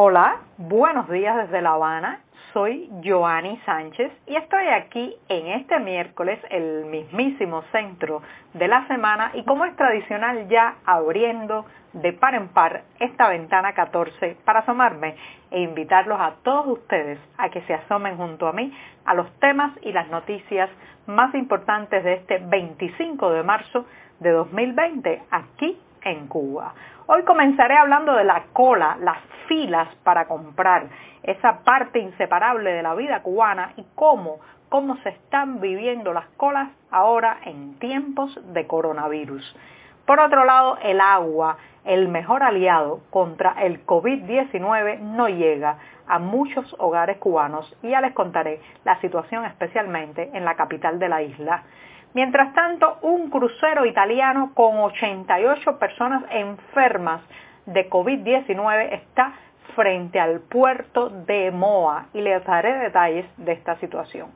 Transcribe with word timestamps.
Hola, 0.00 0.36
buenos 0.58 1.08
días 1.08 1.36
desde 1.38 1.60
La 1.60 1.72
Habana. 1.72 2.20
Soy 2.52 2.88
Joanny 3.04 3.60
Sánchez 3.66 4.12
y 4.28 4.36
estoy 4.36 4.68
aquí 4.68 5.16
en 5.28 5.48
este 5.48 5.80
miércoles, 5.80 6.38
el 6.50 6.84
mismísimo 6.84 7.62
centro 7.72 8.22
de 8.54 8.68
la 8.68 8.86
semana 8.86 9.32
y 9.34 9.42
como 9.42 9.64
es 9.64 9.74
tradicional 9.74 10.46
ya 10.48 10.76
abriendo 10.86 11.66
de 11.94 12.12
par 12.12 12.36
en 12.36 12.46
par 12.46 12.84
esta 13.00 13.28
ventana 13.28 13.72
14 13.72 14.36
para 14.44 14.60
asomarme 14.60 15.16
e 15.50 15.62
invitarlos 15.62 16.20
a 16.20 16.34
todos 16.44 16.78
ustedes 16.78 17.18
a 17.36 17.48
que 17.48 17.62
se 17.62 17.74
asomen 17.74 18.16
junto 18.16 18.46
a 18.46 18.52
mí 18.52 18.72
a 19.04 19.14
los 19.14 19.28
temas 19.40 19.72
y 19.82 19.90
las 19.90 20.08
noticias 20.10 20.70
más 21.08 21.34
importantes 21.34 22.04
de 22.04 22.12
este 22.12 22.38
25 22.38 23.32
de 23.32 23.42
marzo 23.42 23.84
de 24.20 24.30
2020 24.30 25.22
aquí 25.32 25.76
en 26.10 26.26
Cuba. 26.28 26.74
Hoy 27.06 27.22
comenzaré 27.24 27.76
hablando 27.76 28.14
de 28.14 28.24
la 28.24 28.44
cola, 28.52 28.96
las 29.00 29.18
filas 29.46 29.88
para 30.04 30.26
comprar, 30.26 30.88
esa 31.22 31.60
parte 31.64 31.98
inseparable 31.98 32.72
de 32.72 32.82
la 32.82 32.94
vida 32.94 33.22
cubana 33.22 33.72
y 33.76 33.84
cómo, 33.94 34.38
cómo 34.68 34.96
se 34.98 35.10
están 35.10 35.60
viviendo 35.60 36.12
las 36.12 36.26
colas 36.36 36.68
ahora 36.90 37.38
en 37.44 37.78
tiempos 37.78 38.38
de 38.52 38.66
coronavirus. 38.66 39.56
Por 40.06 40.20
otro 40.20 40.44
lado, 40.44 40.78
el 40.82 41.00
agua, 41.00 41.58
el 41.84 42.08
mejor 42.08 42.42
aliado 42.42 43.00
contra 43.10 43.52
el 43.62 43.84
COVID-19, 43.84 45.00
no 45.00 45.28
llega 45.28 45.78
a 46.06 46.18
muchos 46.18 46.74
hogares 46.78 47.18
cubanos 47.18 47.76
y 47.82 47.90
ya 47.90 48.00
les 48.00 48.14
contaré 48.14 48.60
la 48.84 48.98
situación 49.00 49.44
especialmente 49.44 50.30
en 50.32 50.44
la 50.44 50.54
capital 50.54 50.98
de 50.98 51.08
la 51.08 51.22
isla. 51.22 51.62
Mientras 52.14 52.52
tanto, 52.54 52.98
un 53.02 53.30
crucero 53.30 53.84
italiano 53.84 54.52
con 54.54 54.78
88 54.78 55.78
personas 55.78 56.24
enfermas 56.30 57.20
de 57.66 57.88
COVID-19 57.90 58.92
está 58.92 59.34
frente 59.76 60.18
al 60.18 60.40
puerto 60.40 61.10
de 61.10 61.50
Moa 61.50 62.06
y 62.14 62.20
les 62.20 62.42
daré 62.44 62.78
detalles 62.78 63.26
de 63.36 63.52
esta 63.52 63.76
situación. 63.76 64.30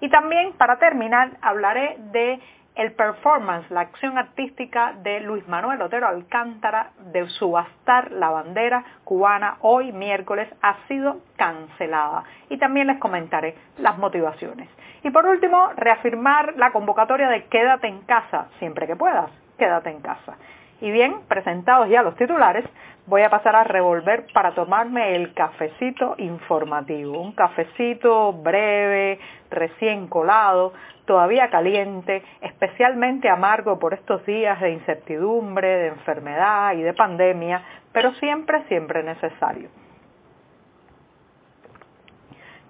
Y 0.00 0.08
también, 0.08 0.52
para 0.52 0.78
terminar, 0.78 1.30
hablaré 1.42 1.96
de 2.12 2.40
el 2.76 2.92
performance, 2.92 3.70
la 3.70 3.80
acción 3.80 4.18
artística 4.18 4.92
de 5.02 5.20
Luis 5.20 5.46
Manuel 5.48 5.80
Otero 5.80 6.06
Alcántara 6.06 6.90
de 7.12 7.26
subastar 7.30 8.12
la 8.12 8.30
bandera 8.30 8.84
cubana 9.04 9.56
hoy 9.62 9.92
miércoles 9.92 10.48
ha 10.62 10.76
sido 10.86 11.22
cancelada. 11.36 12.24
Y 12.50 12.58
también 12.58 12.86
les 12.86 12.98
comentaré 12.98 13.56
las 13.78 13.96
motivaciones. 13.98 14.68
Y 15.02 15.10
por 15.10 15.26
último, 15.26 15.70
reafirmar 15.76 16.54
la 16.56 16.70
convocatoria 16.70 17.28
de 17.28 17.44
quédate 17.44 17.88
en 17.88 18.02
casa, 18.02 18.48
siempre 18.58 18.86
que 18.86 18.96
puedas, 18.96 19.30
quédate 19.58 19.90
en 19.90 20.00
casa. 20.00 20.36
Y 20.80 20.90
bien, 20.90 21.20
presentados 21.26 21.88
ya 21.88 22.02
los 22.02 22.16
titulares, 22.16 22.64
voy 23.06 23.22
a 23.22 23.30
pasar 23.30 23.56
a 23.56 23.64
revolver 23.64 24.26
para 24.34 24.52
tomarme 24.54 25.14
el 25.16 25.32
cafecito 25.32 26.14
informativo. 26.18 27.20
Un 27.20 27.32
cafecito 27.32 28.32
breve, 28.32 29.18
recién 29.50 30.08
colado, 30.08 30.74
todavía 31.06 31.48
caliente, 31.48 32.22
especialmente 32.42 33.28
amargo 33.28 33.78
por 33.78 33.94
estos 33.94 34.24
días 34.26 34.60
de 34.60 34.72
incertidumbre, 34.72 35.68
de 35.68 35.86
enfermedad 35.88 36.74
y 36.74 36.82
de 36.82 36.92
pandemia, 36.92 37.62
pero 37.92 38.12
siempre, 38.14 38.64
siempre 38.68 39.02
necesario. 39.02 39.70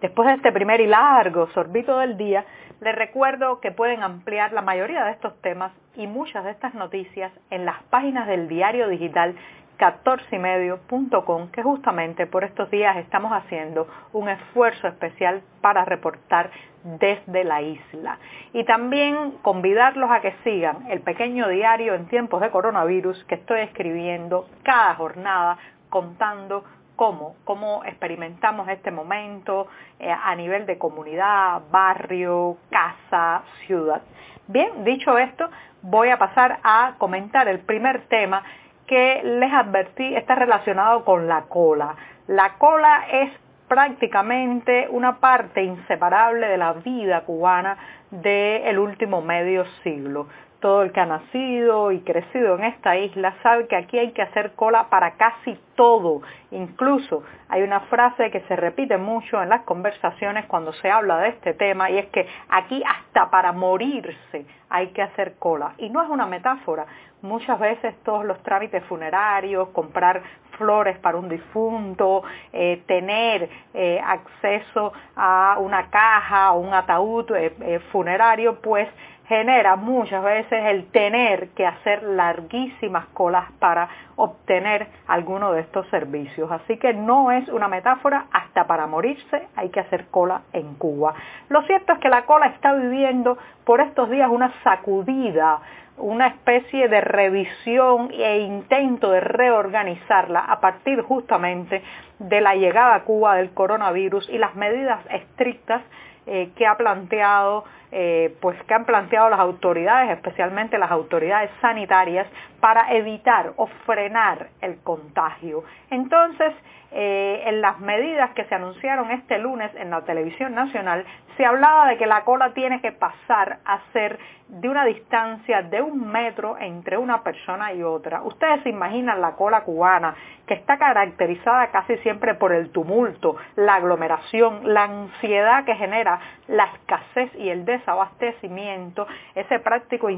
Después 0.01 0.29
de 0.29 0.35
este 0.35 0.53
primer 0.53 0.81
y 0.81 0.87
largo 0.87 1.49
sorbito 1.49 1.99
del 1.99 2.19
día, 2.19 2.45
les 2.81 2.95
recuerdo 2.95 3.61
que 3.61 3.73
pueden 3.73 4.03
ampliar 4.03 4.53
la 4.53 4.63
mayoría 4.63 5.05
de 5.05 5.13
estos 5.13 5.41
temas 5.41 5.73
y 5.95 6.07
muchas 6.07 6.45
de 6.45 6.51
estas 6.51 6.75
noticias 6.75 7.33
en 7.51 7.65
las 7.65 7.83
páginas 7.85 8.27
del 8.27 8.49
diario 8.49 8.89
digital 8.89 9.35
14ymedio.com, 9.79 11.51
que 11.51 11.63
justamente 11.63 12.27
por 12.27 12.45
estos 12.45 12.71
días 12.71 12.97
estamos 12.97 13.33
haciendo 13.33 13.87
un 14.13 14.29
esfuerzo 14.29 14.89
especial 14.89 15.43
para 15.61 15.85
reportar 15.85 16.51
desde 16.83 17.45
la 17.45 17.63
isla. 17.63 18.19
Y 18.53 18.65
también 18.65 19.33
convidarlos 19.43 20.11
a 20.11 20.21
que 20.21 20.35
sigan 20.45 20.91
el 20.91 21.01
pequeño 21.01 21.49
diario 21.49 21.95
en 21.95 22.07
tiempos 22.07 22.41
de 22.41 22.51
coronavirus 22.51 23.25
que 23.25 23.35
estoy 23.37 23.61
escribiendo 23.61 24.49
cada 24.63 24.95
jornada 24.95 25.59
contando 25.91 26.65
cómo, 26.97 27.37
cómo 27.45 27.85
experimentamos 27.85 28.69
este 28.69 28.91
momento 28.91 29.69
eh, 29.99 30.11
a 30.11 30.35
nivel 30.35 30.67
de 30.67 30.79
comunidad, 30.79 31.63
barrio, 31.71 32.57
casa, 32.71 33.43
ciudad. 33.67 34.03
Bien, 34.49 34.85
dicho 34.85 35.17
esto, 35.19 35.49
voy 35.83 36.09
a 36.09 36.19
pasar 36.19 36.59
a 36.65 36.95
comentar 36.99 37.49
el 37.49 37.61
primer 37.61 38.07
tema 38.09 38.43
que 38.87 39.21
les 39.23 39.53
advertí 39.53 40.15
está 40.15 40.35
relacionado 40.35 41.05
con 41.05 41.27
la 41.29 41.43
cola. 41.43 41.95
La 42.27 42.55
cola 42.55 43.07
es 43.11 43.33
prácticamente 43.69 44.87
una 44.91 45.19
parte 45.19 45.63
inseparable 45.63 46.47
de 46.47 46.57
la 46.57 46.73
vida 46.75 47.23
cubana 47.23 47.77
del 48.11 48.79
último 48.79 49.23
medio 49.23 49.65
siglo 49.83 50.29
todo 50.61 50.83
el 50.83 50.93
que 50.93 51.01
ha 51.01 51.07
nacido 51.07 51.93
y 51.93 52.01
crecido 52.01 52.57
en 52.57 52.65
esta 52.65 52.97
isla 52.97 53.35
sabe 53.43 53.67
que 53.67 53.77
aquí 53.77 53.99
hay 53.99 54.13
que 54.13 54.23
hacer 54.23 54.53
cola 54.55 54.89
para 54.91 55.13
casi 55.13 55.59
todo. 55.75 56.23
Incluso 56.51 57.23
hay 57.49 57.63
una 57.63 57.81
frase 57.81 58.31
que 58.31 58.41
se 58.43 58.57
repite 58.57 58.97
mucho 58.97 59.43
en 59.43 59.49
las 59.49 59.63
conversaciones 59.63 60.47
cuando 60.47 60.73
se 60.73 60.91
habla 60.91 61.19
de 61.19 61.29
este 61.29 61.55
tema 61.55 61.91
y 61.91 61.99
es 61.99 62.07
que 62.07 62.27
aquí 62.49 62.83
hasta 62.85 63.31
para 63.31 63.53
morirse 63.53 64.47
hay 64.69 64.89
que 64.89 65.03
hacer 65.03 65.37
cola. 65.39 65.75
Y 65.79 65.91
no 65.91 66.03
es 66.03 66.09
una 66.09 66.27
metáfora. 66.27 66.87
Muchas 67.23 67.59
veces 67.59 67.95
todos 68.05 68.25
los 68.25 68.43
trámites 68.43 68.85
funerarios, 68.85 69.69
comprar 69.71 70.23
flores 70.59 70.99
para 70.99 71.19
un 71.19 71.29
difunto, 71.29 72.23
eh, 72.53 72.83
tener 72.87 73.49
eh, 73.75 74.01
acceso 74.05 74.93
a 75.15 75.57
una 75.59 75.89
caja 75.91 76.53
o 76.53 76.61
un 76.61 76.75
ataúd 76.75 77.31
eh, 77.35 77.81
funerario, 77.91 78.61
pues 78.61 78.89
genera 79.29 79.77
muchas 79.77 80.23
veces 80.23 80.65
el 80.67 80.87
tener 80.91 81.49
que 81.51 81.67
hacer 81.67 82.03
larguísimas 82.03 83.07
colas 83.07 83.51
para 83.59 83.89
obtener 84.17 84.87
alguno 85.09 85.53
de 85.53 85.63
estos 85.63 85.87
servicios. 85.89 86.51
Así 86.51 86.77
que 86.79 86.95
no 86.95 87.33
es 87.33 87.49
una 87.49 87.69
metáfora, 87.69 88.27
hasta 88.33 88.67
para 88.67 88.87
morirse 88.87 89.49
hay 89.57 89.71
que 89.71 89.81
hacer 89.81 90.07
cola 90.07 90.43
en 90.53 90.75
Cuba. 90.75 91.15
Lo 91.49 91.63
cierto 91.63 91.93
es 91.93 91.99
que 91.99 92.09
la 92.09 92.25
cola 92.25 92.47
está 92.47 92.73
viviendo 92.75 93.37
por 93.65 93.81
estos 93.81 94.11
días 94.11 94.31
una 94.31 94.53
sacudida 94.63 95.61
una 95.99 96.27
especie 96.27 96.89
de 96.89 97.01
revisión 97.01 98.11
e 98.13 98.41
intento 98.41 99.11
de 99.11 99.21
reorganizarla 99.21 100.41
a 100.41 100.61
partir 100.61 101.01
justamente 101.01 101.83
de 102.19 102.41
la 102.41 102.55
llegada 102.55 102.97
a 102.97 103.05
Cuba 103.05 103.37
del 103.37 103.51
coronavirus 103.51 104.29
y 104.29 104.39
las 104.39 104.55
medidas 104.55 105.01
estrictas 105.11 105.83
eh, 106.27 106.51
que 106.57 106.67
ha 106.67 106.77
planteado 106.77 107.65
eh, 107.99 108.37
pues 108.43 108.63
que 108.65 108.75
han 108.75 108.85
planteado 108.85 109.31
las 109.31 109.41
autoridades, 109.41 110.11
especialmente 110.11 110.77
las 110.77 110.91
autoridades 110.91 111.51
sanitarias, 111.63 112.27
para 112.61 112.93
evitar 112.93 113.55
o 113.57 113.69
frenar 113.87 114.49
el 114.61 114.83
contagio. 114.83 115.65
Entonces, 115.89 116.53
eh, 116.93 117.43
en 117.47 117.63
las 117.63 117.81
medidas 117.81 118.33
que 118.33 118.45
se 118.45 118.55
anunciaron 118.55 119.11
este 119.13 119.39
lunes 119.39 119.71
en 119.77 119.89
la 119.89 120.03
televisión 120.03 120.55
nacional, 120.55 121.07
se 121.39 121.47
hablaba 121.47 121.89
de 121.89 121.97
que 121.97 122.07
la 122.07 122.25
cola 122.25 122.53
tiene 122.53 122.81
que 122.83 122.93
pasar 122.93 123.61
a 123.65 123.81
ser 123.95 124.19
de 124.49 124.69
una 124.69 124.85
distancia 124.85 125.63
de 125.63 125.83
un 125.83 126.11
metro 126.11 126.57
entre 126.59 126.97
una 126.97 127.23
persona 127.23 127.73
y 127.73 127.83
otra. 127.83 128.23
Ustedes 128.23 128.63
se 128.63 128.69
imaginan 128.69 129.21
la 129.21 129.33
cola 129.33 129.63
cubana, 129.63 130.15
que 130.47 130.55
está 130.55 130.79
caracterizada 130.79 131.67
casi 131.73 131.97
siempre 131.99 132.35
por 132.35 132.53
el 132.53 132.71
tumulto, 132.71 133.37
la 133.57 133.75
aglomeración, 133.75 134.73
la 134.73 134.85
ansiedad 134.85 135.65
que 135.65 135.75
genera 135.75 136.21
la 136.47 136.67
escasez 136.67 137.35
y 137.35 137.49
el 137.49 137.65
desabastecimiento, 137.87 139.07
ese 139.35 139.61
práctico 139.61 140.09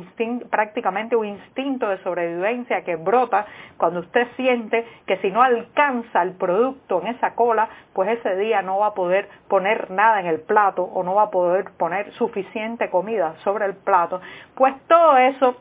prácticamente 0.51 1.15
un 1.17 1.27
instinto 1.27 1.89
de 1.89 1.99
sobrevivencia 2.03 2.83
que 2.83 2.97
brota 2.97 3.47
cuando 3.77 4.01
usted 4.01 4.27
siente 4.37 4.87
que 5.07 5.19
si 5.19 5.31
no 5.31 5.43
alcanza 5.43 6.23
el 6.23 6.33
producto 6.33 7.03
en 7.03 7.09
esa 7.09 7.35
cola, 7.35 7.69
pues 7.93 8.09
ese 8.19 8.37
día 8.37 8.63
no 8.63 8.79
va 8.79 8.89
a 8.89 8.95
poder 8.95 9.29
poner 9.49 9.91
nada 9.91 10.21
en 10.21 10.27
el 10.27 10.41
plato 10.41 10.83
o 10.83 11.03
no 11.03 11.15
va 11.15 11.25
a 11.25 11.31
poder 11.31 11.71
poner 11.77 12.13
suficiente 12.13 12.89
comida 12.89 13.35
sobre 13.45 13.67
el 13.67 13.75
plato, 13.75 14.21
pues 14.55 14.75
todo 14.87 15.19
eso 15.19 15.57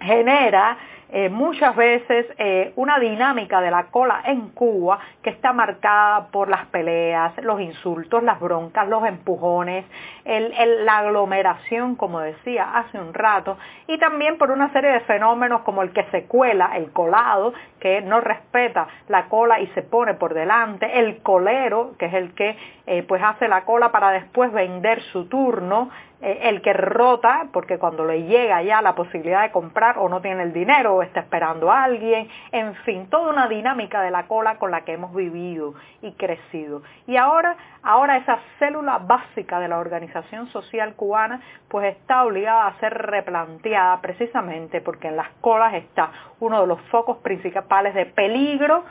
genera 0.00 0.76
eh, 1.10 1.28
muchas 1.28 1.74
veces 1.74 2.26
eh, 2.38 2.72
una 2.76 2.98
dinámica 2.98 3.60
de 3.60 3.70
la 3.70 3.84
cola 3.84 4.22
en 4.24 4.50
Cuba 4.50 4.98
que 5.22 5.30
está 5.30 5.52
marcada 5.52 6.28
por 6.28 6.48
las 6.48 6.66
peleas, 6.66 7.32
los 7.42 7.60
insultos, 7.60 8.22
las 8.22 8.40
broncas, 8.40 8.88
los 8.88 9.04
empujones, 9.06 9.84
la 10.24 10.98
aglomeración, 10.98 11.96
como 11.96 12.20
decía 12.20 12.78
hace 12.78 12.98
un 12.98 13.14
rato, 13.14 13.56
y 13.86 13.98
también 13.98 14.36
por 14.36 14.50
una 14.50 14.72
serie 14.72 14.90
de 14.90 15.00
fenómenos 15.00 15.62
como 15.62 15.82
el 15.82 15.92
que 15.92 16.04
se 16.10 16.24
cuela, 16.24 16.72
el 16.76 16.92
colado, 16.92 17.54
que 17.80 18.00
no 18.02 18.20
respeta 18.20 18.86
la 19.08 19.26
cola 19.28 19.60
y 19.60 19.66
se 19.68 19.82
pone 19.82 20.14
por 20.14 20.34
delante, 20.34 20.98
el 20.98 21.22
colero, 21.22 21.94
que 21.98 22.06
es 22.06 22.14
el 22.14 22.34
que 22.34 22.56
eh, 22.86 23.02
pues 23.02 23.22
hace 23.22 23.48
la 23.48 23.64
cola 23.64 23.90
para 23.90 24.10
después 24.10 24.52
vender 24.52 25.02
su 25.12 25.26
turno, 25.28 25.90
el 26.20 26.62
que 26.62 26.72
rota, 26.72 27.46
porque 27.52 27.78
cuando 27.78 28.04
le 28.04 28.24
llega 28.24 28.60
ya 28.62 28.82
la 28.82 28.94
posibilidad 28.94 29.42
de 29.42 29.52
comprar 29.52 29.98
o 29.98 30.08
no 30.08 30.20
tiene 30.20 30.42
el 30.42 30.52
dinero 30.52 30.96
o 30.96 31.02
está 31.02 31.20
esperando 31.20 31.70
a 31.70 31.84
alguien, 31.84 32.28
en 32.50 32.74
fin, 32.76 33.08
toda 33.08 33.30
una 33.30 33.48
dinámica 33.48 34.02
de 34.02 34.10
la 34.10 34.26
cola 34.26 34.56
con 34.58 34.70
la 34.70 34.80
que 34.80 34.94
hemos 34.94 35.14
vivido 35.14 35.74
y 36.02 36.12
crecido. 36.12 36.82
Y 37.06 37.16
ahora, 37.16 37.56
ahora 37.82 38.16
esa 38.16 38.38
célula 38.58 38.98
básica 38.98 39.60
de 39.60 39.68
la 39.68 39.78
organización 39.78 40.48
social 40.48 40.94
cubana 40.94 41.40
pues 41.68 41.96
está 41.96 42.24
obligada 42.24 42.66
a 42.66 42.80
ser 42.80 42.94
replanteada 42.94 44.00
precisamente 44.00 44.80
porque 44.80 45.08
en 45.08 45.16
las 45.16 45.28
colas 45.40 45.74
está 45.74 46.10
uno 46.40 46.60
de 46.60 46.66
los 46.66 46.80
focos 46.90 47.18
principales 47.18 47.94
de 47.94 48.06
peligro 48.06 48.84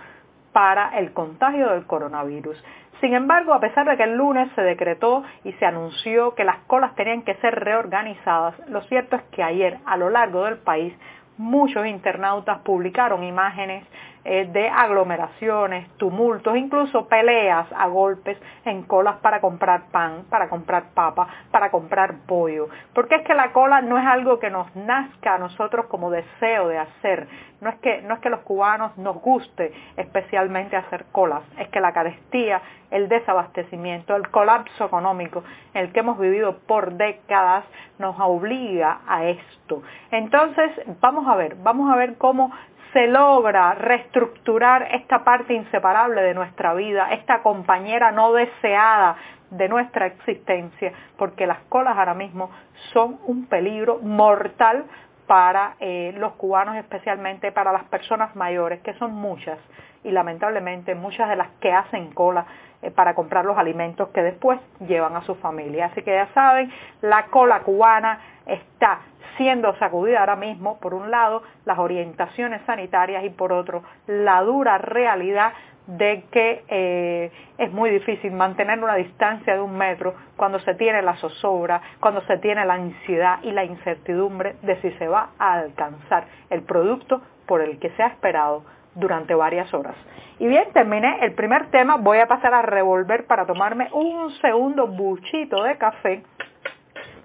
para 0.57 0.97
el 0.97 1.13
contagio 1.13 1.69
del 1.69 1.85
coronavirus. 1.85 2.57
Sin 2.99 3.13
embargo, 3.13 3.53
a 3.53 3.59
pesar 3.59 3.87
de 3.87 3.95
que 3.95 4.05
el 4.05 4.15
lunes 4.15 4.49
se 4.55 4.63
decretó 4.63 5.21
y 5.43 5.53
se 5.53 5.67
anunció 5.67 6.33
que 6.33 6.43
las 6.43 6.57
colas 6.65 6.95
tenían 6.95 7.21
que 7.21 7.35
ser 7.35 7.53
reorganizadas, 7.53 8.55
lo 8.67 8.81
cierto 8.85 9.17
es 9.17 9.21
que 9.25 9.43
ayer 9.43 9.77
a 9.85 9.97
lo 9.97 10.09
largo 10.09 10.45
del 10.45 10.57
país 10.57 10.95
muchos 11.37 11.85
internautas 11.85 12.57
publicaron 12.63 13.23
imágenes 13.23 13.85
eh, 14.29 14.45
de 14.51 14.67
aglomeraciones, 14.67 15.87
tumultos, 15.95 16.57
incluso 16.57 17.07
peleas 17.07 17.65
a 17.73 17.87
golpes 17.87 18.37
en 18.65 18.83
colas 18.83 19.15
para 19.21 19.39
comprar 19.39 19.83
pan, 19.89 20.25
para 20.29 20.49
comprar 20.49 20.89
papa, 20.93 21.29
para 21.49 21.71
comprar 21.71 22.25
pollo. 22.27 22.67
Porque 22.93 23.15
es 23.15 23.21
que 23.21 23.33
la 23.33 23.53
cola 23.53 23.79
no 23.79 23.97
es 23.97 24.05
algo 24.05 24.37
que 24.37 24.49
nos 24.49 24.75
nazca 24.75 25.35
a 25.35 25.37
nosotros 25.37 25.85
como 25.85 26.11
deseo 26.11 26.67
de 26.67 26.77
hacer. 26.77 27.29
No 27.61 27.69
es 27.69 27.77
que, 27.77 28.01
no 28.01 28.15
es 28.15 28.19
que 28.19 28.29
los 28.29 28.41
cubanos 28.41 28.97
nos 28.97 29.15
guste 29.21 29.71
especialmente 29.95 30.75
hacer 30.75 31.05
colas, 31.13 31.43
es 31.57 31.69
que 31.69 31.79
la 31.79 31.93
carestía, 31.93 32.61
el 32.91 33.07
desabastecimiento, 33.07 34.13
el 34.15 34.29
colapso 34.29 34.85
económico 34.85 35.43
el 35.73 35.91
que 35.91 35.99
hemos 36.01 36.19
vivido 36.19 36.57
por 36.67 36.93
décadas 36.93 37.63
nos 37.97 38.15
obliga 38.19 38.99
a 39.07 39.25
esto. 39.25 39.81
Entonces, 40.11 40.71
vamos 40.99 41.27
a 41.27 41.35
ver, 41.35 41.55
vamos 41.63 41.89
a 41.91 41.95
ver 41.95 42.17
cómo 42.17 42.51
se 42.93 43.07
logra 43.07 43.73
reestructurar 43.73 44.87
esta 44.91 45.23
parte 45.23 45.53
inseparable 45.53 46.21
de 46.21 46.33
nuestra 46.33 46.73
vida, 46.73 47.09
esta 47.11 47.41
compañera 47.41 48.11
no 48.11 48.33
deseada 48.33 49.17
de 49.51 49.69
nuestra 49.69 50.07
existencia, 50.07 50.91
porque 51.17 51.47
las 51.47 51.59
colas 51.69 51.97
ahora 51.97 52.13
mismo 52.13 52.49
son 52.93 53.19
un 53.25 53.47
peligro 53.47 53.99
mortal 53.99 54.85
para 55.25 55.75
eh, 55.79 56.13
los 56.17 56.33
cubanos, 56.33 56.77
especialmente 56.77 57.51
para 57.51 57.71
las 57.71 57.83
personas 57.85 58.35
mayores, 58.35 58.81
que 58.81 58.93
son 58.93 59.13
muchas, 59.13 59.59
y 60.07 60.11
lamentablemente 60.11 60.95
muchas 60.95 61.29
de 61.29 61.35
las 61.35 61.49
que 61.59 61.71
hacen 61.73 62.11
cola 62.13 62.45
eh, 62.81 62.91
para 62.91 63.13
comprar 63.13 63.43
los 63.43 63.57
alimentos 63.57 64.09
que 64.09 64.21
después 64.21 64.59
llevan 64.87 65.15
a 65.15 65.21
su 65.23 65.35
familia. 65.35 65.87
Así 65.87 66.01
que 66.01 66.11
ya 66.11 66.27
saben, 66.33 66.71
la 67.01 67.25
cola 67.25 67.59
cubana 67.61 68.19
está 68.45 68.99
siendo 69.35 69.75
sacudida 69.77 70.21
ahora 70.21 70.35
mismo, 70.35 70.79
por 70.79 70.93
un 70.93 71.11
lado, 71.11 71.43
las 71.65 71.77
orientaciones 71.77 72.61
sanitarias 72.65 73.23
y 73.25 73.29
por 73.29 73.51
otro, 73.51 73.83
la 74.07 74.41
dura 74.41 74.77
realidad 74.77 75.53
de 75.87 76.23
que 76.31 76.63
eh, 76.67 77.31
es 77.57 77.71
muy 77.71 77.89
difícil 77.89 78.31
mantener 78.31 78.79
una 78.79 78.95
distancia 78.95 79.55
de 79.55 79.61
un 79.61 79.77
metro 79.77 80.15
cuando 80.35 80.59
se 80.59 80.73
tiene 80.75 81.01
la 81.01 81.15
zozobra, 81.15 81.81
cuando 81.99 82.21
se 82.21 82.37
tiene 82.37 82.65
la 82.65 82.75
ansiedad 82.75 83.39
y 83.43 83.51
la 83.51 83.63
incertidumbre 83.63 84.55
de 84.61 84.81
si 84.81 84.91
se 84.91 85.07
va 85.07 85.29
a 85.37 85.53
alcanzar 85.53 86.25
el 86.49 86.63
producto 86.63 87.21
por 87.45 87.61
el 87.61 87.79
que 87.79 87.89
se 87.91 88.03
ha 88.03 88.07
esperado 88.07 88.63
durante 88.97 89.33
varias 89.35 89.73
horas. 89.73 89.95
Y 90.39 90.47
bien, 90.47 90.65
terminé 90.73 91.19
el 91.21 91.33
primer 91.33 91.71
tema, 91.71 91.97
voy 91.97 92.19
a 92.19 92.27
pasar 92.27 92.53
a 92.53 92.61
revolver 92.61 93.25
para 93.25 93.45
tomarme 93.45 93.89
un 93.93 94.31
segundo 94.41 94.87
buchito 94.87 95.63
de 95.63 95.77
café 95.77 96.23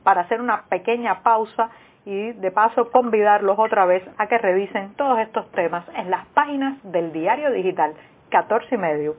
para 0.03 0.23
hacer 0.23 0.41
una 0.41 0.63
pequeña 0.63 1.23
pausa 1.23 1.71
y 2.05 2.33
de 2.33 2.51
paso 2.51 2.91
convidarlos 2.91 3.59
otra 3.59 3.87
vez 3.87 4.03
a 4.19 4.27
que 4.27 4.39
revisen 4.39 4.95
todos 4.95 5.19
estos 5.21 5.51
temas 5.53 5.85
en 5.95 6.11
las 6.11 6.27
páginas 6.29 6.79
del 6.83 7.13
diario 7.13 7.51
digital 7.53 7.95
14 8.31 8.75
y 8.75 8.79
medio. 8.79 9.17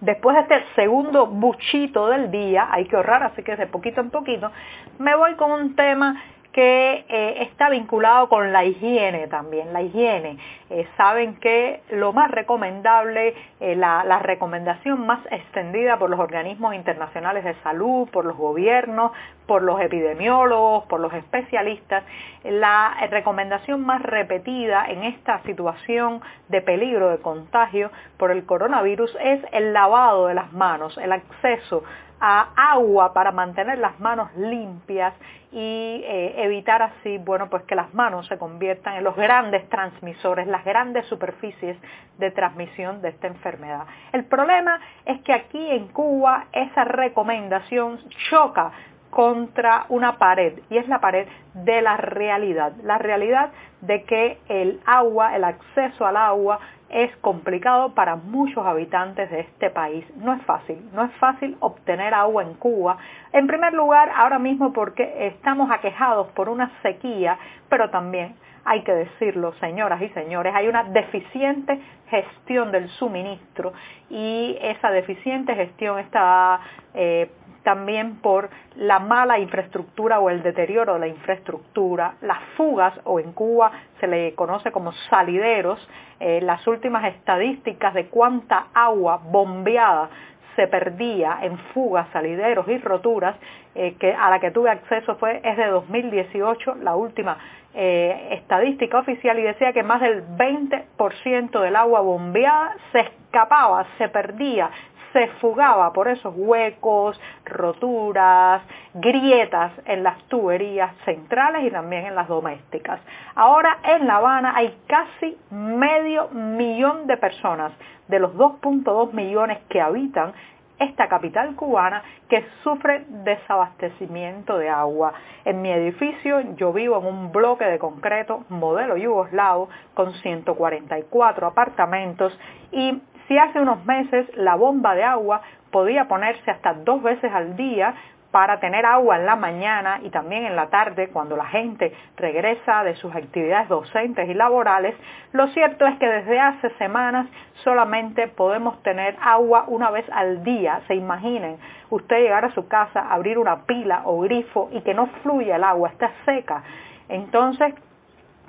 Después 0.00 0.36
de 0.36 0.42
este 0.42 0.74
segundo 0.74 1.26
buchito 1.26 2.08
del 2.08 2.30
día, 2.30 2.68
hay 2.70 2.86
que 2.86 2.96
ahorrar, 2.96 3.22
así 3.22 3.42
que 3.42 3.56
de 3.56 3.66
poquito 3.66 4.00
en 4.00 4.10
poquito, 4.10 4.50
me 4.98 5.14
voy 5.16 5.34
con 5.34 5.50
un 5.50 5.74
tema 5.76 6.22
que 6.54 7.04
eh, 7.08 7.42
está 7.42 7.68
vinculado 7.68 8.28
con 8.28 8.52
la 8.52 8.64
higiene 8.64 9.26
también, 9.26 9.72
la 9.72 9.82
higiene. 9.82 10.38
Eh, 10.70 10.86
saben 10.96 11.34
que 11.40 11.82
lo 11.90 12.12
más 12.12 12.30
recomendable, 12.30 13.34
eh, 13.58 13.74
la, 13.74 14.04
la, 14.04 14.20
recomendación 14.20 15.04
más 15.04 15.18
extendida 15.32 15.98
por 15.98 16.10
los 16.10 16.20
organismos 16.20 16.76
internacionales 16.76 17.42
de 17.42 17.54
salud, 17.64 18.08
por 18.08 18.24
los 18.24 18.36
gobiernos, 18.36 19.10
por 19.48 19.62
los 19.62 19.80
epidemiólogos, 19.80 20.84
por 20.84 21.00
los 21.00 21.12
especialistas, 21.12 22.04
la 22.44 22.94
recomendación 23.10 23.84
más 23.84 24.00
repetida 24.00 24.86
en 24.86 25.02
esta 25.02 25.42
situación 25.42 26.20
de 26.48 26.62
peligro 26.62 27.10
de 27.10 27.18
contagio 27.18 27.90
por 28.16 28.30
el 28.30 28.46
coronavirus 28.46 29.16
es 29.20 29.40
el 29.50 29.72
lavado 29.72 30.28
de 30.28 30.34
las 30.34 30.52
manos, 30.52 30.96
el 30.98 31.10
acceso 31.10 31.82
a 32.20 32.72
agua 32.72 33.12
para 33.12 33.32
mantener 33.32 33.78
las 33.78 33.98
manos 34.00 34.34
limpias 34.36 35.14
y 35.52 36.02
eh, 36.04 36.34
evitar 36.38 36.82
así, 36.82 37.18
bueno, 37.18 37.48
pues 37.48 37.62
que 37.62 37.76
las 37.76 37.94
manos 37.94 38.26
se 38.26 38.38
conviertan 38.38 38.96
en 38.96 39.04
los 39.04 39.14
grandes 39.14 39.68
transmisores, 39.68 40.46
las 40.48 40.64
grandes 40.64 41.06
superficies 41.06 41.76
de 42.18 42.30
transmisión 42.32 43.00
de 43.02 43.10
esta 43.10 43.28
enfermedad. 43.28 43.84
El 44.12 44.24
problema 44.24 44.80
es 45.04 45.20
que 45.22 45.32
aquí 45.32 45.70
en 45.70 45.88
Cuba 45.88 46.46
esa 46.52 46.84
recomendación 46.84 48.00
choca 48.30 48.72
contra 49.10 49.86
una 49.90 50.18
pared 50.18 50.58
y 50.70 50.78
es 50.78 50.88
la 50.88 51.00
pared 51.00 51.28
de 51.54 51.82
la 51.82 51.96
realidad, 51.96 52.72
la 52.82 52.98
realidad 52.98 53.50
de 53.80 54.02
que 54.02 54.38
el 54.48 54.80
agua, 54.86 55.36
el 55.36 55.44
acceso 55.44 56.04
al 56.04 56.16
agua 56.16 56.58
es 56.88 57.14
complicado 57.16 57.94
para 57.94 58.16
muchos 58.16 58.64
habitantes 58.64 59.30
de 59.30 59.40
este 59.40 59.70
país. 59.70 60.04
No 60.16 60.32
es 60.32 60.42
fácil, 60.42 60.78
no 60.92 61.04
es 61.04 61.12
fácil 61.14 61.56
obtener 61.60 62.14
agua 62.14 62.42
en 62.42 62.54
Cuba. 62.54 62.98
En 63.32 63.46
primer 63.46 63.72
lugar, 63.72 64.10
ahora 64.14 64.38
mismo 64.38 64.72
porque 64.72 65.26
estamos 65.26 65.70
aquejados 65.70 66.28
por 66.32 66.48
una 66.48 66.70
sequía, 66.82 67.38
pero 67.68 67.90
también 67.90 68.36
hay 68.64 68.82
que 68.82 68.92
decirlo, 68.92 69.52
señoras 69.60 70.00
y 70.00 70.08
señores, 70.10 70.54
hay 70.54 70.68
una 70.68 70.84
deficiente 70.84 71.78
gestión 72.08 72.72
del 72.72 72.88
suministro 72.90 73.72
y 74.08 74.56
esa 74.60 74.90
deficiente 74.90 75.54
gestión 75.54 75.98
está 75.98 76.60
eh, 76.94 77.30
también 77.64 78.16
por 78.16 78.50
la 78.76 79.00
mala 79.00 79.38
infraestructura 79.40 80.20
o 80.20 80.30
el 80.30 80.42
deterioro 80.42 80.94
de 80.94 81.00
la 81.00 81.08
infraestructura, 81.08 82.14
las 82.20 82.38
fugas 82.56 82.94
o 83.04 83.18
en 83.18 83.32
Cuba 83.32 83.72
se 83.98 84.06
le 84.06 84.34
conoce 84.34 84.70
como 84.70 84.92
salideros, 85.10 85.80
eh, 86.20 86.40
las 86.42 86.64
últimas 86.68 87.04
estadísticas 87.06 87.94
de 87.94 88.06
cuánta 88.06 88.66
agua 88.72 89.20
bombeada 89.24 90.10
se 90.56 90.68
perdía 90.68 91.38
en 91.42 91.58
fugas, 91.72 92.06
salideros 92.12 92.68
y 92.68 92.78
roturas, 92.78 93.34
eh, 93.74 93.96
que 93.98 94.14
a 94.14 94.30
la 94.30 94.38
que 94.38 94.50
tuve 94.50 94.70
acceso 94.70 95.16
fue 95.16 95.40
es 95.42 95.56
de 95.56 95.66
2018, 95.66 96.76
la 96.76 96.94
última 96.94 97.38
eh, 97.74 98.28
estadística 98.32 98.98
oficial, 98.98 99.38
y 99.38 99.42
decía 99.42 99.72
que 99.72 99.82
más 99.82 100.00
del 100.00 100.22
20% 100.36 101.60
del 101.60 101.74
agua 101.74 102.00
bombeada 102.02 102.76
se 102.92 103.00
escapaba, 103.00 103.84
se 103.98 104.08
perdía, 104.08 104.70
se 105.14 105.28
fugaba 105.40 105.92
por 105.92 106.08
esos 106.08 106.34
huecos, 106.36 107.18
roturas, 107.46 108.62
grietas 108.94 109.72
en 109.86 110.02
las 110.02 110.18
tuberías 110.24 110.92
centrales 111.04 111.64
y 111.64 111.70
también 111.70 112.06
en 112.06 112.16
las 112.16 112.28
domésticas. 112.28 113.00
Ahora 113.36 113.78
en 113.84 114.06
La 114.06 114.16
Habana 114.16 114.54
hay 114.56 114.76
casi 114.88 115.38
medio 115.50 116.28
millón 116.30 117.06
de 117.06 117.16
personas 117.16 117.72
de 118.08 118.18
los 118.18 118.34
2.2 118.34 119.12
millones 119.12 119.60
que 119.68 119.80
habitan 119.80 120.34
esta 120.80 121.08
capital 121.08 121.54
cubana 121.54 122.02
que 122.28 122.44
sufre 122.64 123.04
desabastecimiento 123.08 124.58
de 124.58 124.68
agua. 124.68 125.12
En 125.44 125.62
mi 125.62 125.70
edificio 125.70 126.40
yo 126.56 126.72
vivo 126.72 126.98
en 126.98 127.06
un 127.06 127.32
bloque 127.32 127.64
de 127.64 127.78
concreto 127.78 128.44
modelo 128.48 128.96
yugoslavo 128.96 129.68
con 129.94 130.12
144 130.14 131.46
apartamentos 131.46 132.36
y 132.72 133.00
si 133.28 133.38
hace 133.38 133.60
unos 133.60 133.84
meses 133.84 134.26
la 134.36 134.54
bomba 134.54 134.94
de 134.94 135.04
agua 135.04 135.42
podía 135.70 136.06
ponerse 136.06 136.50
hasta 136.50 136.74
dos 136.74 137.02
veces 137.02 137.32
al 137.32 137.56
día 137.56 137.94
para 138.34 138.58
tener 138.58 138.84
agua 138.84 139.16
en 139.16 139.26
la 139.26 139.36
mañana 139.36 140.00
y 140.02 140.10
también 140.10 140.44
en 140.44 140.56
la 140.56 140.66
tarde 140.66 141.08
cuando 141.10 141.36
la 141.36 141.46
gente 141.46 141.92
regresa 142.16 142.82
de 142.82 142.96
sus 142.96 143.14
actividades 143.14 143.68
docentes 143.68 144.28
y 144.28 144.34
laborales, 144.34 144.96
lo 145.30 145.46
cierto 145.48 145.86
es 145.86 145.96
que 146.00 146.08
desde 146.08 146.40
hace 146.40 146.70
semanas 146.70 147.28
solamente 147.62 148.26
podemos 148.26 148.82
tener 148.82 149.16
agua 149.22 149.66
una 149.68 149.92
vez 149.92 150.04
al 150.10 150.42
día. 150.42 150.80
Se 150.88 150.96
imaginen 150.96 151.58
usted 151.90 152.16
llegar 152.16 152.44
a 152.44 152.50
su 152.50 152.66
casa, 152.66 153.06
abrir 153.08 153.38
una 153.38 153.66
pila 153.66 154.02
o 154.04 154.18
grifo 154.22 154.68
y 154.72 154.80
que 154.80 154.94
no 154.94 155.06
fluya 155.22 155.54
el 155.54 155.62
agua, 155.62 155.90
está 155.90 156.10
seca. 156.24 156.64
Entonces, 157.08 157.72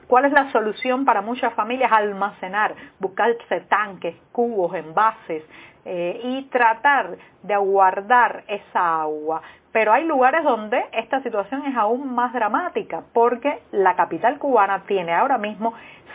¿Cuál 0.07 0.25
es 0.25 0.31
la 0.33 0.51
solución 0.51 1.03
para 1.03 1.21
muchas 1.21 1.53
familias? 1.53 1.91
Almacenar, 1.91 2.75
buscarse 2.99 3.61
tanques, 3.61 4.15
cubos, 4.31 4.75
envases 4.75 5.43
eh, 5.83 6.19
y 6.23 6.43
tratar 6.43 7.17
de 7.41 7.53
aguardar 7.53 8.43
esa 8.47 9.01
agua. 9.01 9.41
Pero 9.75 9.91
hay 9.91 10.05
lugares 10.05 10.41
donde 10.45 10.85
esta 10.93 11.21
situación 11.21 11.65
es 11.65 11.75
aún 11.75 12.15
más 12.15 12.31
dramática 12.31 13.03
porque 13.11 13.59
la 13.73 13.97
capital 13.97 14.39
cubana 14.39 14.83
tiene 14.87 15.11
ahora 15.11 15.37
mismo 15.37 15.73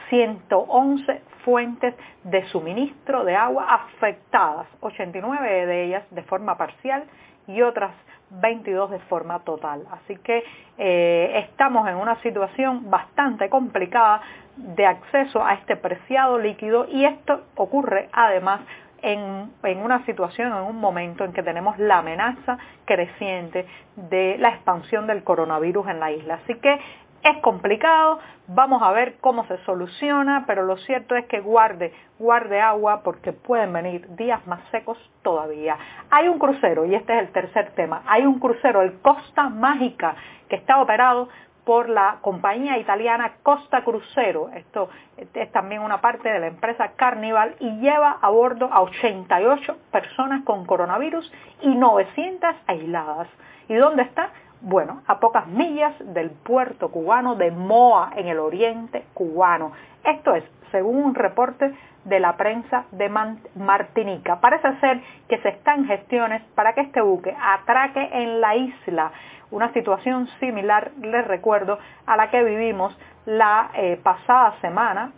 111 0.08 1.20
fuentes 1.44 1.94
de 2.24 2.46
suministro 2.46 3.22
de 3.22 3.36
agua 3.36 3.66
afectadas, 3.68 4.66
89 4.80 5.66
de 5.66 5.84
ellas 5.84 6.04
de 6.10 6.22
forma 6.22 6.56
parcial 6.56 7.04
y 7.48 7.60
otras 7.60 7.90
22 8.30 8.92
de 8.92 8.98
forma 9.00 9.40
total. 9.40 9.84
Así 9.90 10.16
que 10.16 10.42
eh, 10.78 11.44
estamos 11.44 11.86
en 11.86 11.96
una 11.96 12.16
situación 12.22 12.88
bastante 12.88 13.50
complicada 13.50 14.22
de 14.56 14.86
acceso 14.86 15.44
a 15.44 15.52
este 15.52 15.76
preciado 15.76 16.38
líquido 16.38 16.86
y 16.88 17.04
esto 17.04 17.42
ocurre 17.56 18.08
además 18.10 18.62
en, 19.02 19.52
en, 19.62 19.78
una 19.78 20.04
situación, 20.06 20.52
en 20.52 20.62
un 20.62 20.76
momento 20.76 21.24
en 21.24 21.32
que 21.32 21.42
tenemos 21.42 21.78
la 21.78 21.98
amenaza 21.98 22.58
creciente 22.84 23.66
de 23.96 24.36
la 24.38 24.50
expansión 24.50 25.06
del 25.06 25.24
coronavirus 25.24 25.88
en 25.88 26.00
la 26.00 26.12
isla. 26.12 26.40
Así 26.42 26.54
que 26.56 26.78
es 27.22 27.36
complicado, 27.42 28.18
vamos 28.46 28.82
a 28.82 28.92
ver 28.92 29.16
cómo 29.20 29.44
se 29.46 29.58
soluciona, 29.64 30.44
pero 30.46 30.62
lo 30.64 30.78
cierto 30.78 31.14
es 31.16 31.26
que 31.26 31.40
guarde, 31.40 31.92
guarde 32.18 32.60
agua 32.60 33.02
porque 33.02 33.32
pueden 33.32 33.74
venir 33.74 34.08
días 34.16 34.46
más 34.46 34.60
secos 34.70 34.96
todavía. 35.22 35.76
Hay 36.10 36.28
un 36.28 36.38
crucero, 36.38 36.86
y 36.86 36.94
este 36.94 37.12
es 37.12 37.20
el 37.20 37.32
tercer 37.32 37.72
tema, 37.72 38.02
hay 38.06 38.24
un 38.24 38.38
crucero, 38.38 38.80
el 38.80 39.00
Costa 39.00 39.50
Mágica, 39.50 40.14
que 40.48 40.56
está 40.56 40.80
operado 40.80 41.28
por 41.64 41.88
la 41.88 42.18
compañía 42.20 42.78
italiana 42.78 43.34
Costa 43.42 43.82
Crucero. 43.84 44.50
Esto 44.54 44.88
es 45.16 45.52
también 45.52 45.82
una 45.82 46.00
parte 46.00 46.28
de 46.28 46.38
la 46.38 46.46
empresa 46.46 46.92
Carnival 46.96 47.56
y 47.60 47.70
lleva 47.80 48.18
a 48.20 48.30
bordo 48.30 48.68
a 48.72 48.82
88 48.82 49.76
personas 49.90 50.44
con 50.44 50.66
coronavirus 50.66 51.32
y 51.62 51.68
900 51.68 52.56
aisladas. 52.66 53.28
¿Y 53.68 53.74
dónde 53.74 54.02
está? 54.02 54.30
Bueno, 54.62 55.02
a 55.06 55.20
pocas 55.20 55.46
millas 55.46 55.94
del 56.00 56.30
puerto 56.30 56.90
cubano 56.90 57.34
de 57.34 57.50
Moa, 57.50 58.12
en 58.16 58.28
el 58.28 58.38
oriente 58.38 59.06
cubano. 59.14 59.72
Esto 60.04 60.34
es, 60.34 60.44
según 60.70 60.96
un 60.96 61.14
reporte 61.14 61.72
de 62.04 62.20
la 62.20 62.36
prensa 62.36 62.84
de 62.92 63.08
Martinica. 63.54 64.40
Parece 64.40 64.78
ser 64.80 65.00
que 65.28 65.38
se 65.38 65.50
están 65.50 65.86
gestiones 65.86 66.42
para 66.54 66.72
que 66.74 66.82
este 66.82 67.00
buque 67.00 67.36
atraque 67.40 68.08
en 68.12 68.40
la 68.40 68.56
isla, 68.56 69.12
una 69.50 69.72
situación 69.72 70.28
similar, 70.38 70.92
les 71.02 71.26
recuerdo, 71.26 71.78
a 72.06 72.16
la 72.16 72.30
que 72.30 72.42
vivimos 72.42 72.96
la 73.26 73.70
eh, 73.74 73.98
pasada 74.02 74.54
semana 74.60 75.12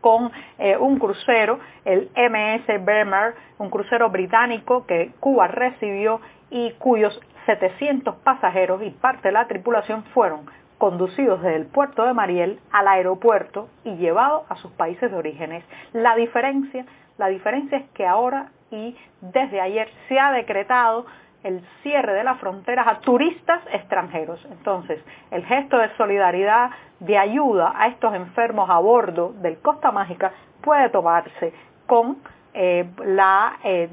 con 0.00 0.30
eh, 0.58 0.76
un 0.76 0.98
crucero, 0.98 1.60
el 1.84 2.10
MS 2.14 2.84
Bremer, 2.84 3.34
un 3.58 3.70
crucero 3.70 4.10
británico 4.10 4.84
que 4.86 5.12
Cuba 5.18 5.48
recibió 5.48 6.20
y 6.50 6.72
cuyos 6.72 7.18
700 7.46 8.16
pasajeros 8.16 8.82
y 8.82 8.90
parte 8.90 9.28
de 9.28 9.32
la 9.32 9.46
tripulación 9.46 10.04
fueron 10.12 10.46
conducidos 10.84 11.40
desde 11.40 11.56
el 11.56 11.64
puerto 11.64 12.04
de 12.04 12.12
Mariel 12.12 12.60
al 12.70 12.86
aeropuerto 12.88 13.70
y 13.84 13.96
llevados 13.96 14.42
a 14.50 14.56
sus 14.56 14.70
países 14.72 15.10
de 15.10 15.16
orígenes. 15.16 15.64
La 15.94 16.14
diferencia, 16.14 16.84
la 17.16 17.28
diferencia 17.28 17.78
es 17.78 17.88
que 17.94 18.06
ahora 18.06 18.50
y 18.70 18.94
desde 19.22 19.62
ayer 19.62 19.88
se 20.08 20.20
ha 20.20 20.30
decretado 20.30 21.06
el 21.42 21.62
cierre 21.82 22.12
de 22.12 22.22
las 22.22 22.38
fronteras 22.38 22.86
a 22.86 22.98
turistas 22.98 23.62
extranjeros. 23.72 24.46
Entonces, 24.50 25.02
el 25.30 25.46
gesto 25.46 25.78
de 25.78 25.88
solidaridad, 25.96 26.68
de 27.00 27.16
ayuda 27.16 27.72
a 27.74 27.86
estos 27.86 28.14
enfermos 28.14 28.68
a 28.68 28.78
bordo 28.78 29.32
del 29.40 29.58
Costa 29.60 29.90
Mágica 29.90 30.32
puede 30.60 30.90
tomarse 30.90 31.54
con 31.86 32.18
eh, 32.54 32.88
la, 33.04 33.58
eh, 33.64 33.88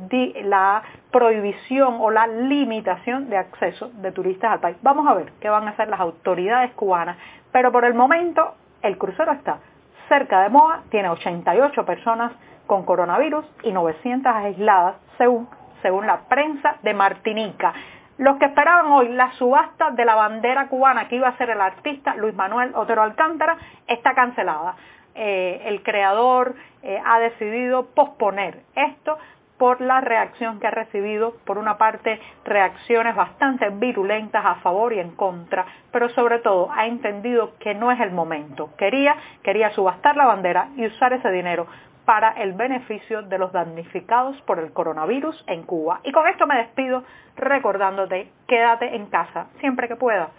la 0.46 0.84
prohibición 1.12 1.98
o 2.00 2.12
la 2.12 2.28
limitación 2.28 3.30
de 3.30 3.38
acceso 3.38 3.90
de 3.96 4.12
turistas 4.12 4.52
al 4.52 4.60
país. 4.60 4.78
Vamos 4.82 5.08
a 5.08 5.14
ver 5.14 5.34
qué 5.42 5.50
van 5.50 5.68
a 5.68 5.72
hacer 5.72 5.90
las 5.90 6.00
autoridades 6.00 6.72
cubanas, 6.74 7.18
pero 7.52 7.72
por 7.72 7.86
el 7.86 7.94
momento 7.94 8.56
el 8.82 8.98
crucero 8.98 9.32
está 9.32 9.60
cerca 10.08 10.42
de 10.42 10.50
Moa, 10.50 10.84
tiene 10.90 11.10
88 11.10 11.86
personas 11.86 12.34
con 12.68 12.86
coronavirus 12.86 13.46
y 13.64 13.72
900 13.72 14.34
aisladas 14.34 14.96
según, 15.18 15.48
según 15.82 16.06
la 16.06 16.22
prensa 16.28 16.76
de 16.84 16.94
Martinica. 16.94 17.74
Los 18.18 18.38
que 18.38 18.46
esperaban 18.46 18.92
hoy 18.92 19.10
la 19.10 19.32
subasta 19.34 19.92
de 19.92 20.06
la 20.06 20.16
bandera 20.16 20.68
cubana 20.68 21.08
que 21.08 21.16
iba 21.16 21.30
a 21.30 21.38
ser 21.38 21.50
el 21.50 21.62
artista 21.62 22.14
Luis 22.16 22.36
Manuel 22.36 22.72
Otero 22.76 23.02
Alcántara 23.02 23.58
está 23.88 24.14
cancelada. 24.14 24.76
Eh, 25.16 25.62
el 25.66 25.84
creador 25.84 26.56
eh, 26.84 27.02
ha 27.04 27.20
decidido 27.20 27.88
posponer 27.94 28.62
esto 28.76 29.18
por 29.62 29.80
la 29.80 30.02
reacción 30.02 30.60
que 30.60 30.66
ha 30.66 30.72
recibido, 30.72 31.36
por 31.46 31.60
una 31.60 31.78
parte 31.78 32.20
reacciones 32.44 33.16
bastante 33.16 33.70
virulentas 33.70 34.44
a 34.44 34.56
favor 34.56 34.92
y 34.92 35.00
en 35.00 35.12
contra, 35.12 35.68
pero 35.92 36.10
sobre 36.10 36.40
todo 36.40 36.72
ha 36.72 36.88
entendido 36.88 37.52
que 37.60 37.76
no 37.76 37.92
es 37.92 38.00
el 38.00 38.12
momento. 38.12 38.72
Quería, 38.76 39.16
quería 39.44 39.70
subastar 39.70 40.18
la 40.18 40.26
bandera 40.26 40.70
y 40.78 40.88
usar 40.88 41.14
ese 41.14 41.30
dinero 41.30 41.68
para 42.06 42.32
el 42.32 42.54
beneficio 42.54 43.22
de 43.22 43.38
los 43.38 43.52
damnificados 43.52 44.36
por 44.48 44.58
el 44.58 44.74
coronavirus 44.74 45.44
en 45.46 45.62
Cuba. 45.62 46.00
Y 46.06 46.12
con 46.12 46.28
esto 46.28 46.48
me 46.48 46.58
despido 46.58 47.04
recordándote, 47.36 48.32
quédate 48.48 48.96
en 48.96 49.06
casa, 49.06 49.46
siempre 49.60 49.88
que 49.88 49.96
puedas, 49.96 50.32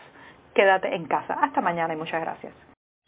quédate 0.52 0.96
en 0.96 1.06
casa. 1.06 1.34
Hasta 1.40 1.60
mañana 1.60 1.94
y 1.94 1.96
muchas 1.96 2.20
gracias. 2.20 2.71